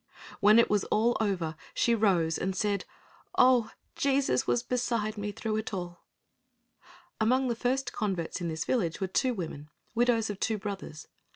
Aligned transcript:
When 0.39 0.59
all 0.59 0.65
was 0.67 0.83
over, 1.21 1.55
she 1.75 1.93
rose 1.93 2.39
and 2.39 2.55
said, 2.55 2.85
"Oh, 3.37 3.69
Jesus 3.95 4.47
was 4.47 4.63
beside 4.63 5.15
me 5.15 5.31
through 5.31 5.57
it 5.57 5.75
all." 5.75 6.01
Among 7.19 7.49
the 7.49 7.55
first 7.55 7.93
converts 7.93 8.41
in 8.41 8.47
this 8.47 8.65
village 8.65 8.99
were 8.99 9.05
two 9.05 9.35
women, 9.35 9.69
widows 9.93 10.31
of 10.31 10.39
two 10.39 10.57
brothers. 10.57 11.07